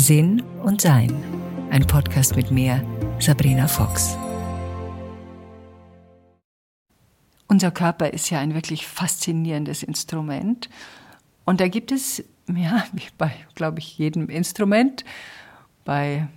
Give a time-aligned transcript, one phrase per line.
[0.00, 1.14] Sinn und Sein.
[1.70, 2.82] Ein Podcast mit mir,
[3.18, 4.16] Sabrina Fox.
[7.48, 10.70] Unser Körper ist ja ein wirklich faszinierendes Instrument.
[11.44, 15.04] Und da gibt es, ja, wie bei, glaube ich, jedem Instrument,
[15.84, 16.28] bei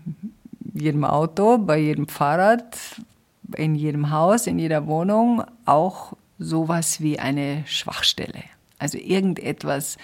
[0.73, 2.77] jedem Auto, bei jedem Fahrrad,
[3.55, 8.43] in jedem Haus, in jeder Wohnung auch sowas wie eine Schwachstelle.
[8.77, 9.97] Also irgendetwas,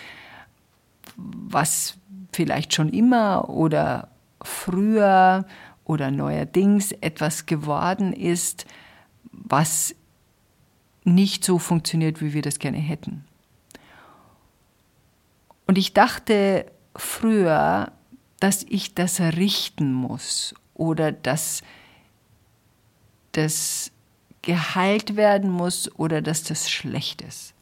[1.17, 1.97] was
[2.31, 4.09] vielleicht schon immer oder
[4.41, 5.45] früher
[5.85, 8.65] oder neuerdings etwas geworden ist,
[9.31, 9.95] was
[11.03, 13.25] nicht so funktioniert, wie wir das gerne hätten.
[15.65, 17.91] Und ich dachte früher,
[18.39, 21.61] dass ich das richten muss oder dass
[23.33, 23.91] das
[24.41, 27.53] geheilt werden muss oder dass das schlecht ist.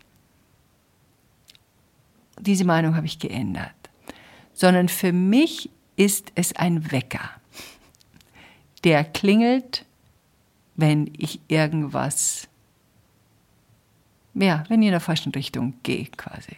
[2.39, 3.73] Diese Meinung habe ich geändert.
[4.57, 7.29] Sondern für mich ist es ein Wecker.
[8.83, 9.85] Der klingelt,
[10.75, 12.47] wenn ich irgendwas,
[14.33, 16.57] ja, wenn ich in der falschen Richtung gehe quasi.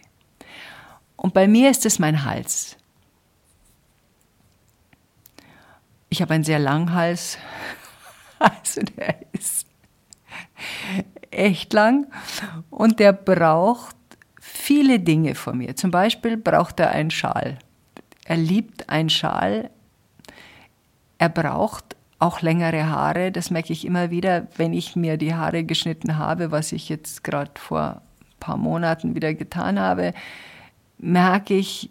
[1.16, 2.78] Und bei mir ist es mein Hals.
[6.08, 7.38] Ich habe einen sehr langen Hals.
[8.42, 9.66] Also der ist
[11.30, 12.06] echt lang
[12.70, 13.94] und der braucht
[14.40, 15.76] viele Dinge von mir.
[15.76, 17.58] Zum Beispiel braucht er einen Schal.
[18.24, 19.70] Er liebt einen Schal.
[21.18, 23.32] Er braucht auch längere Haare.
[23.32, 27.24] Das merke ich immer wieder, wenn ich mir die Haare geschnitten habe, was ich jetzt
[27.24, 30.12] gerade vor ein paar Monaten wieder getan habe,
[30.98, 31.90] merke ich,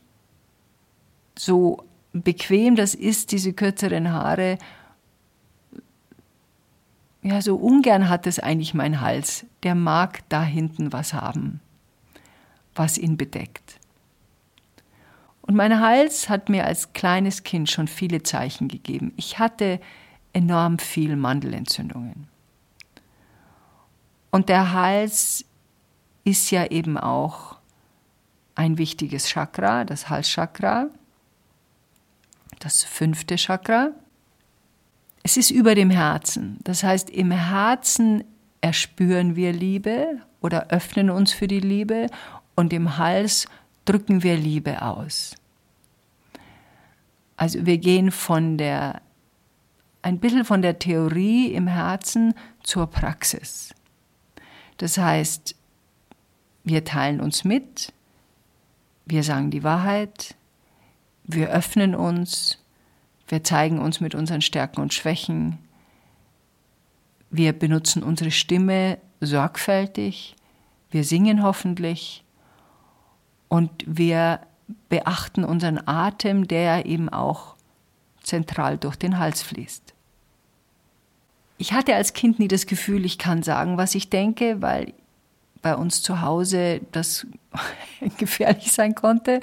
[1.38, 4.58] so bequem das ist, diese kürzeren Haare,
[7.22, 9.46] ja, so ungern hat es eigentlich mein Hals.
[9.64, 11.60] Der mag da hinten was haben,
[12.76, 13.79] was ihn bedeckt.
[15.50, 19.14] Und mein Hals hat mir als kleines Kind schon viele Zeichen gegeben.
[19.18, 19.80] Ich hatte
[20.32, 22.28] enorm viel Mandelentzündungen.
[24.30, 25.44] Und der Hals
[26.24, 27.58] ist ja eben auch
[28.54, 30.90] ein wichtiges Chakra, das Halschakra,
[32.60, 33.90] das fünfte Chakra.
[35.24, 36.60] Es ist über dem Herzen.
[36.64, 38.24] Das heißt, im Herzen
[38.62, 42.06] erspüren wir Liebe oder öffnen uns für die Liebe
[42.56, 43.48] und im Hals
[43.86, 45.34] drücken wir Liebe aus.
[47.40, 49.02] Also wir gehen von der,
[50.02, 52.34] ein bisschen von der Theorie im Herzen
[52.64, 53.74] zur Praxis.
[54.76, 55.56] Das heißt,
[56.66, 57.94] wir teilen uns mit,
[59.06, 60.36] wir sagen die Wahrheit,
[61.24, 62.62] wir öffnen uns,
[63.30, 65.60] wir zeigen uns mit unseren Stärken und Schwächen.
[67.30, 70.36] Wir benutzen unsere Stimme sorgfältig.
[70.92, 72.26] Wir singen hoffentlich.
[73.48, 74.42] Und wir
[74.90, 77.56] beachten unseren Atem, der eben auch
[78.22, 79.94] zentral durch den Hals fließt.
[81.58, 84.94] Ich hatte als Kind nie das Gefühl, ich kann sagen, was ich denke, weil
[85.62, 87.28] bei uns zu Hause das
[88.18, 89.42] gefährlich sein konnte.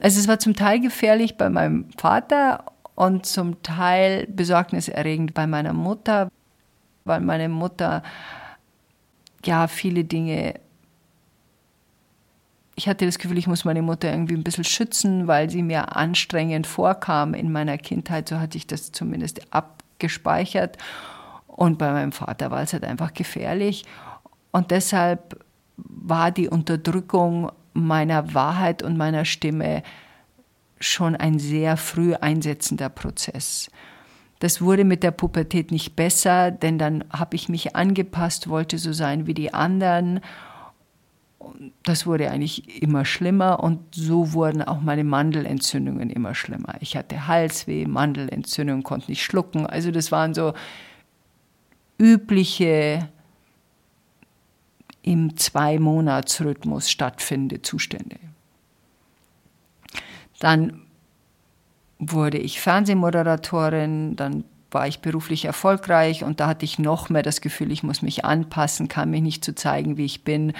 [0.00, 2.64] Also es war zum Teil gefährlich bei meinem Vater
[2.94, 6.30] und zum Teil besorgniserregend bei meiner Mutter,
[7.04, 8.02] weil meine Mutter
[9.44, 10.54] ja viele Dinge
[12.76, 15.96] ich hatte das Gefühl, ich muss meine Mutter irgendwie ein bisschen schützen, weil sie mir
[15.96, 18.28] anstrengend vorkam in meiner Kindheit.
[18.28, 20.76] So hatte ich das zumindest abgespeichert.
[21.46, 23.84] Und bei meinem Vater war es halt einfach gefährlich.
[24.50, 25.44] Und deshalb
[25.76, 29.82] war die Unterdrückung meiner Wahrheit und meiner Stimme
[30.80, 33.70] schon ein sehr früh einsetzender Prozess.
[34.40, 38.92] Das wurde mit der Pubertät nicht besser, denn dann habe ich mich angepasst, wollte so
[38.92, 40.20] sein wie die anderen.
[41.82, 46.74] Das wurde eigentlich immer schlimmer und so wurden auch meine Mandelentzündungen immer schlimmer.
[46.80, 49.66] Ich hatte Halsweh, Mandelentzündung, konnte nicht schlucken.
[49.66, 50.54] Also das waren so
[51.98, 53.08] übliche
[55.02, 58.16] im Zwei-Monats-Rhythmus stattfindende Zustände.
[60.40, 60.82] Dann
[61.98, 67.40] wurde ich Fernsehmoderatorin, dann war ich beruflich erfolgreich und da hatte ich noch mehr das
[67.40, 70.52] Gefühl, ich muss mich anpassen, kann mich nicht zu so zeigen, wie ich bin.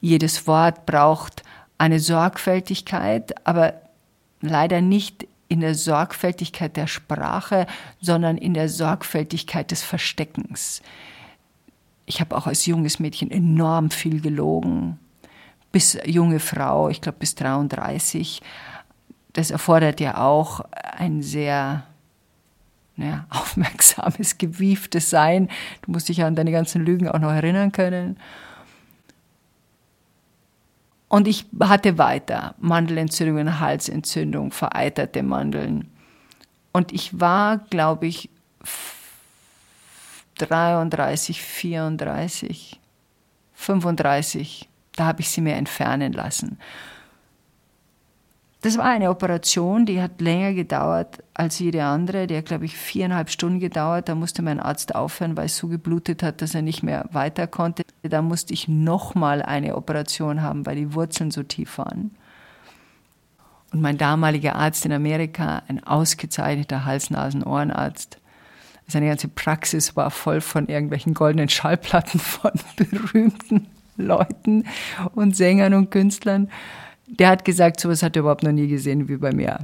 [0.00, 1.42] Jedes Wort braucht
[1.78, 3.74] eine Sorgfältigkeit, aber
[4.40, 7.66] leider nicht in der Sorgfältigkeit der Sprache,
[8.00, 10.80] sondern in der Sorgfältigkeit des Versteckens.
[12.06, 14.98] Ich habe auch als junges Mädchen enorm viel gelogen.
[15.72, 18.42] Bis junge Frau, ich glaube bis 33.
[19.32, 20.60] Das erfordert ja auch
[20.96, 21.84] ein sehr
[22.96, 25.48] naja, aufmerksames, gewieftes Sein.
[25.82, 28.18] Du musst dich ja an deine ganzen Lügen auch noch erinnern können.
[31.10, 35.90] Und ich hatte weiter Mandelentzündungen, Halsentzündung, vereiterte Mandeln.
[36.70, 38.30] Und ich war, glaube ich,
[40.38, 42.80] 33, 34,
[43.54, 44.68] 35.
[44.94, 46.60] Da habe ich sie mir entfernen lassen.
[48.62, 52.26] Das war eine Operation, die hat länger gedauert als jede andere.
[52.26, 54.10] Die hat, glaube ich, viereinhalb Stunden gedauert.
[54.10, 57.46] Da musste mein Arzt aufhören, weil es so geblutet hat, dass er nicht mehr weiter
[57.46, 57.84] konnte.
[58.02, 62.10] Da musste ich nochmal eine Operation haben, weil die Wurzeln so tief waren.
[63.72, 68.18] Und mein damaliger Arzt in Amerika, ein ausgezeichneter Hals-Nasen-Ohrenarzt,
[68.88, 74.64] seine ganze Praxis war voll von irgendwelchen goldenen Schallplatten von berühmten Leuten
[75.14, 76.50] und Sängern und Künstlern.
[77.18, 79.58] Der hat gesagt, sowas hat er überhaupt noch nie gesehen wie bei mir.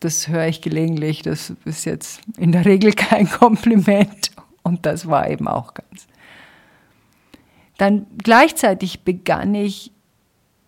[0.00, 4.30] Das höre ich gelegentlich, das ist jetzt in der Regel kein Kompliment
[4.62, 6.06] und das war eben auch ganz.
[7.78, 9.92] Dann gleichzeitig begann ich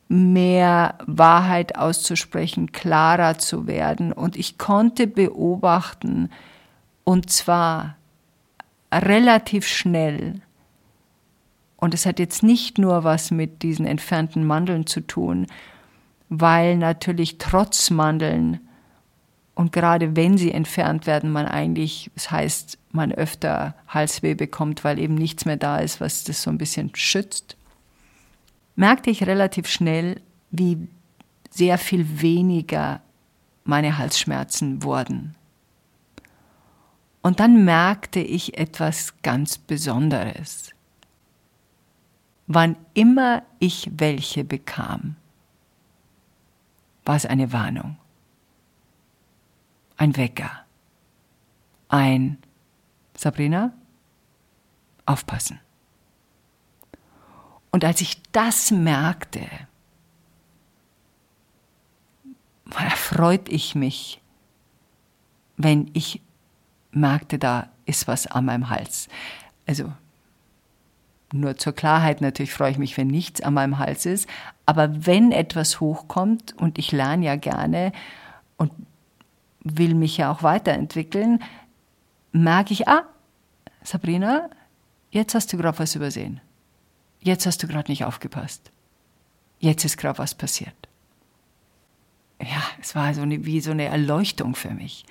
[0.09, 6.31] mehr Wahrheit auszusprechen, klarer zu werden und ich konnte beobachten,
[7.05, 7.97] und zwar
[8.93, 10.41] relativ schnell,
[11.81, 15.47] und es hat jetzt nicht nur was mit diesen entfernten Mandeln zu tun,
[16.29, 18.61] weil natürlich trotz Mandeln
[19.59, 25.01] und gerade wenn sie entfernt werden, man eigentlich, das heißt, man öfter Halsweh bekommt, weil
[25.01, 27.57] eben nichts mehr da ist, was das so ein bisschen schützt,
[28.77, 30.21] merkte ich relativ schnell,
[30.53, 30.87] wie
[31.51, 33.01] sehr viel weniger
[33.65, 35.35] meine Halsschmerzen wurden.
[37.21, 40.71] Und dann merkte ich etwas ganz Besonderes.
[42.47, 45.17] Wann immer ich welche bekam,
[47.09, 47.97] war es eine Warnung,
[49.97, 50.67] ein Wecker,
[51.89, 52.37] ein
[53.17, 53.73] Sabrina,
[55.07, 55.59] aufpassen.
[57.71, 59.41] Und als ich das merkte,
[62.77, 64.21] erfreut ich mich,
[65.57, 66.21] wenn ich
[66.91, 69.09] merkte, da ist was an meinem Hals.
[69.67, 69.95] Also
[71.33, 74.29] nur zur Klarheit, natürlich freue ich mich, wenn nichts an meinem Hals ist.
[74.67, 77.93] Aber wenn etwas hochkommt, und ich lerne ja gerne
[78.57, 78.73] und
[79.61, 81.43] will mich ja auch weiterentwickeln,
[82.33, 83.05] merke ich, ah,
[83.83, 84.49] Sabrina,
[85.11, 86.41] jetzt hast du gerade was übersehen.
[87.21, 88.71] Jetzt hast du gerade nicht aufgepasst.
[89.59, 90.75] Jetzt ist gerade was passiert.
[92.41, 95.05] Ja, es war so eine, wie so eine Erleuchtung für mich.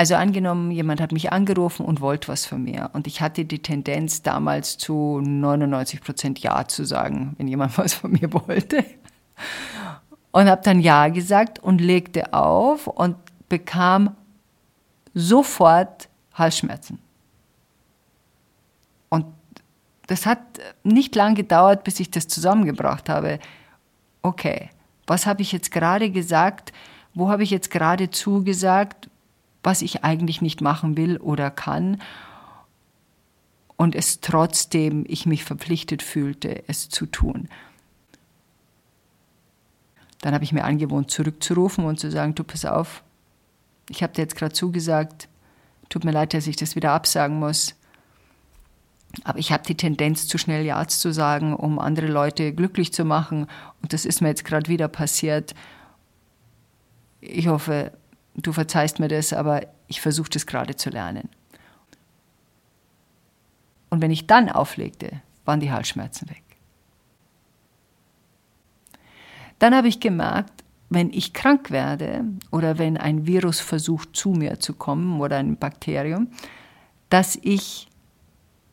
[0.00, 2.90] Also angenommen, jemand hat mich angerufen und wollte was von mir.
[2.92, 7.94] Und ich hatte die Tendenz damals zu 99 Prozent Ja zu sagen, wenn jemand was
[7.94, 8.84] von mir wollte.
[10.30, 13.16] Und habe dann Ja gesagt und legte auf und
[13.48, 14.14] bekam
[15.14, 17.00] sofort Halsschmerzen.
[19.08, 19.26] Und
[20.06, 20.38] das hat
[20.84, 23.40] nicht lang gedauert, bis ich das zusammengebracht habe.
[24.22, 24.70] Okay,
[25.08, 26.72] was habe ich jetzt gerade gesagt?
[27.14, 29.07] Wo habe ich jetzt gerade zugesagt?
[29.62, 32.00] Was ich eigentlich nicht machen will oder kann
[33.76, 37.48] und es trotzdem ich mich verpflichtet fühlte, es zu tun.
[40.20, 43.04] Dann habe ich mir angewohnt, zurückzurufen und zu sagen, du pass auf,
[43.88, 45.28] ich habe dir jetzt gerade zugesagt,
[45.88, 47.74] tut mir leid, dass ich das wieder absagen muss.
[49.24, 53.04] Aber ich habe die Tendenz, zu schnell Ja zu sagen, um andere Leute glücklich zu
[53.04, 53.46] machen.
[53.80, 55.54] Und das ist mir jetzt gerade wieder passiert.
[57.20, 57.92] Ich hoffe,
[58.46, 61.28] du verzeihst mir das, aber ich versuche das gerade zu lernen.
[63.90, 66.42] Und wenn ich dann auflegte, waren die Halsschmerzen weg.
[69.58, 74.60] Dann habe ich gemerkt, wenn ich krank werde oder wenn ein Virus versucht zu mir
[74.60, 76.28] zu kommen oder ein Bakterium,
[77.10, 77.88] dass ich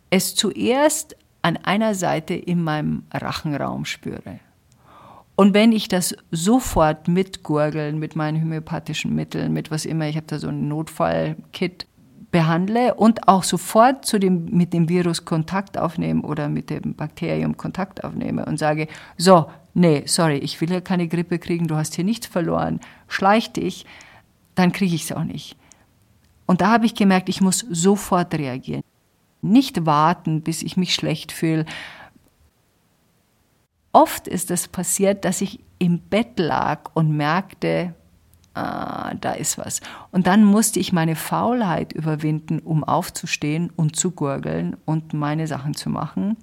[0.09, 4.39] es zuerst an einer Seite in meinem Rachenraum spüre.
[5.35, 10.15] Und wenn ich das sofort mit Gurgeln, mit meinen homöopathischen Mitteln, mit was immer, ich
[10.15, 11.87] habe da so ein Notfallkit,
[12.35, 17.55] behandle und auch sofort zu dem, mit dem Virus Kontakt aufnehme oder mit dem Bakterium
[17.55, 21.95] Kontakt aufnehme und sage, so, nee, sorry, ich will ja keine Grippe kriegen, du hast
[21.95, 23.85] hier nichts verloren, schleich dich,
[24.53, 25.55] dann kriege ich es auch nicht.
[26.45, 28.83] Und da habe ich gemerkt, ich muss sofort reagieren.
[29.41, 31.65] Nicht warten, bis ich mich schlecht fühle,
[33.95, 37.95] Oft ist es passiert, dass ich im Bett lag und merkte,
[38.53, 39.79] ah, da ist was.
[40.11, 45.75] Und dann musste ich meine Faulheit überwinden, um aufzustehen und zu gurgeln und meine Sachen
[45.75, 46.35] zu machen.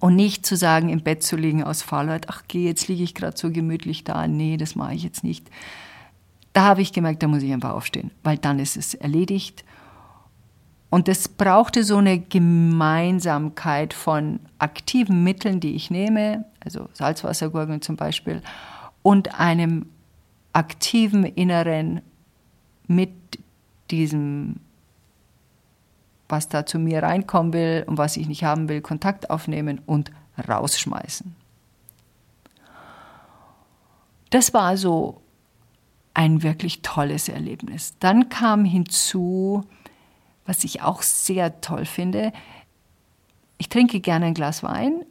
[0.00, 3.14] Und nicht zu sagen, im Bett zu liegen aus Faulheit, ach geh, jetzt liege ich
[3.14, 5.48] gerade so gemütlich da, nee, das mache ich jetzt nicht.
[6.52, 9.64] Da habe ich gemerkt, da muss ich einfach aufstehen, weil dann ist es erledigt.
[10.92, 17.96] Und es brauchte so eine Gemeinsamkeit von aktiven Mitteln, die ich nehme, also Salzwassergurgeln zum
[17.96, 18.42] Beispiel,
[19.00, 19.86] und einem
[20.52, 22.02] aktiven Inneren
[22.88, 23.08] mit
[23.90, 24.56] diesem,
[26.28, 30.10] was da zu mir reinkommen will und was ich nicht haben will, Kontakt aufnehmen und
[30.46, 31.34] rausschmeißen.
[34.28, 35.22] Das war so
[36.12, 37.94] ein wirklich tolles Erlebnis.
[37.98, 39.64] Dann kam hinzu,
[40.46, 42.32] was ich auch sehr toll finde.
[43.58, 45.04] Ich trinke gerne ein Glas Wein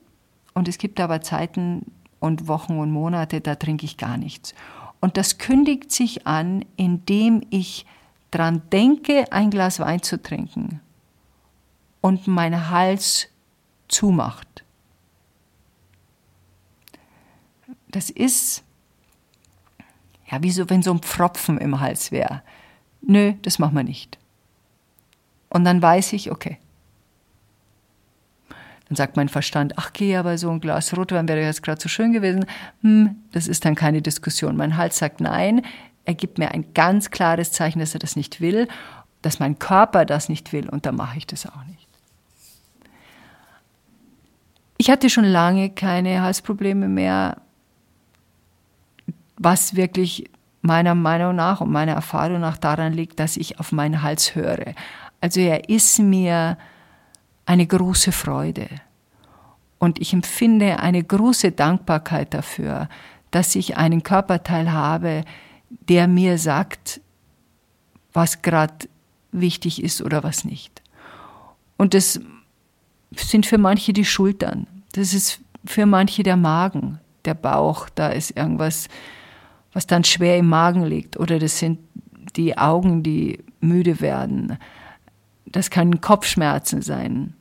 [0.53, 4.53] und es gibt aber Zeiten und Wochen und Monate, da trinke ich gar nichts.
[4.99, 7.85] Und das kündigt sich an, indem ich
[8.29, 10.79] dran denke, ein Glas Wein zu trinken
[12.01, 13.27] und mein Hals
[13.87, 14.63] zumacht.
[17.89, 18.63] Das ist
[20.29, 22.41] ja wie so, wenn so ein Pfropfen im Hals wäre.
[23.01, 24.20] Nö, das machen wir nicht.
[25.51, 26.57] Und dann weiß ich, okay.
[28.87, 31.89] Dann sagt mein Verstand, ach geh, aber so ein Glas Rotwein wäre jetzt gerade so
[31.89, 32.45] schön gewesen.
[32.81, 34.57] Hm, das ist dann keine Diskussion.
[34.57, 35.61] Mein Hals sagt nein.
[36.05, 38.67] Er gibt mir ein ganz klares Zeichen, dass er das nicht will,
[39.21, 41.87] dass mein Körper das nicht will und dann mache ich das auch nicht.
[44.77, 47.37] Ich hatte schon lange keine Halsprobleme mehr,
[49.37, 50.29] was wirklich
[50.61, 54.73] meiner Meinung nach und meiner Erfahrung nach daran liegt, dass ich auf meinen Hals höre.
[55.21, 56.57] Also er ist mir
[57.45, 58.67] eine große Freude.
[59.79, 62.89] Und ich empfinde eine große Dankbarkeit dafür,
[63.31, 65.23] dass ich einen Körperteil habe,
[65.69, 67.01] der mir sagt,
[68.13, 68.89] was gerade
[69.31, 70.81] wichtig ist oder was nicht.
[71.77, 72.19] Und das
[73.15, 78.35] sind für manche die Schultern, das ist für manche der Magen, der Bauch, da ist
[78.37, 78.87] irgendwas,
[79.73, 81.79] was dann schwer im Magen liegt, oder das sind
[82.35, 84.57] die Augen, die müde werden,
[85.51, 87.35] das können Kopfschmerzen sein.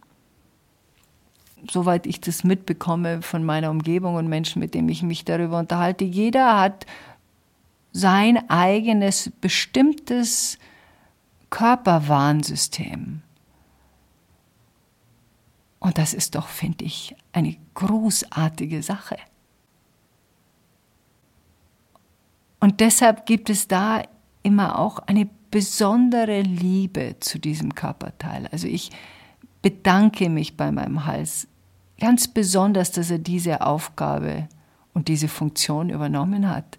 [1.70, 6.04] Soweit ich das mitbekomme von meiner Umgebung und Menschen, mit denen ich mich darüber unterhalte,
[6.04, 6.86] jeder hat
[7.92, 10.58] sein eigenes bestimmtes
[11.50, 13.22] Körperwarnsystem.
[15.80, 19.16] Und das ist doch, finde ich, eine großartige Sache.
[22.60, 24.02] Und deshalb gibt es da
[24.42, 28.48] immer auch eine besondere Liebe zu diesem Körperteil.
[28.52, 28.90] Also ich
[29.62, 31.48] bedanke mich bei meinem Hals
[31.98, 34.48] ganz besonders, dass er diese Aufgabe
[34.94, 36.78] und diese Funktion übernommen hat.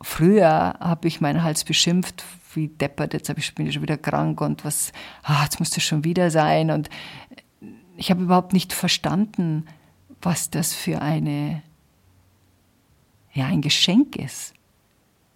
[0.00, 2.24] Früher habe ich meinen Hals beschimpft,
[2.54, 4.92] wie deppert, jetzt bin ich schon wieder krank und was,
[5.24, 6.70] ah, jetzt muss das schon wieder sein.
[6.70, 6.88] Und
[7.96, 9.66] ich habe überhaupt nicht verstanden,
[10.22, 11.62] was das für eine,
[13.32, 14.54] ja, ein Geschenk ist.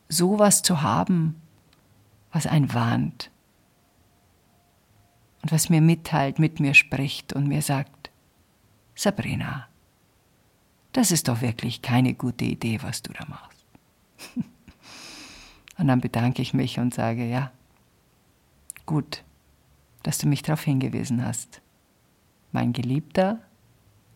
[0.09, 1.42] Sowas zu haben,
[2.33, 3.31] was ein warnt
[5.43, 8.11] und was mir mitteilt, mit mir spricht und mir sagt,
[8.95, 9.69] Sabrina,
[10.93, 13.65] das ist doch wirklich keine gute Idee, was du da machst.
[15.79, 17.51] und dann bedanke ich mich und sage, ja,
[18.87, 19.25] gut,
[20.03, 21.61] dass du mich darauf hingewiesen hast.
[22.53, 23.41] Mein geliebter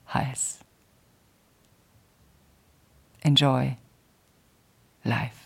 [0.06, 0.60] Hals.
[3.20, 3.76] Enjoy
[5.02, 5.45] life.